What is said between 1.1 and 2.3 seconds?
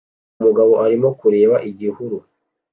kureba igihuru